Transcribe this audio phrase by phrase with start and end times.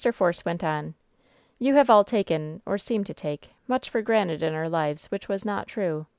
[0.11, 0.95] Force went on:
[1.59, 5.29] "You have all taken— or seemed to take— ^much for granted in our lives which
[5.29, 6.07] was not true.